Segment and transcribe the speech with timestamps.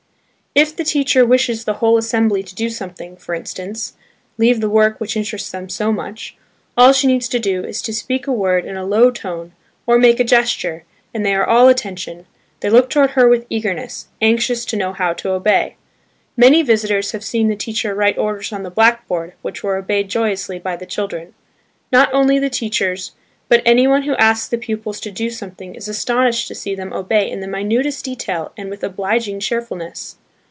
[0.53, 3.93] If the teacher wishes the whole assembly to do something, for instance,
[4.37, 6.35] leave the work which interests them so much,
[6.75, 9.53] all she needs to do is to speak a word in a low tone,
[9.87, 10.83] or make a gesture,
[11.13, 12.25] and they are all attention,
[12.59, 15.77] they look toward her with eagerness, anxious to know how to obey.
[16.35, 20.59] Many visitors have seen the teacher write orders on the blackboard, which were obeyed joyously
[20.59, 21.33] by the children.
[21.93, 23.13] Not only the teachers,
[23.47, 27.31] but anyone who asks the pupils to do something is astonished to see them obey
[27.31, 30.17] in the minutest detail and with obliging cheerfulness.